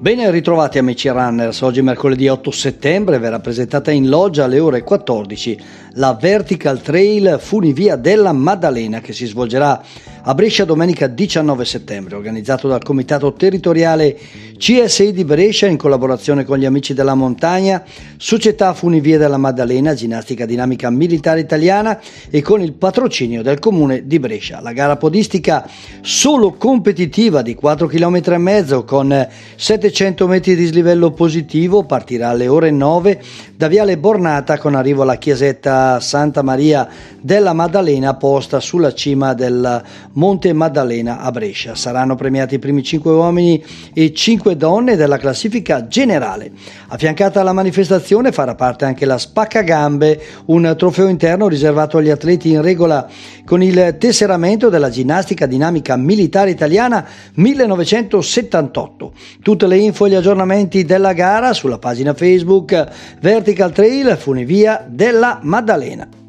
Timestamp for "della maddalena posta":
37.18-38.60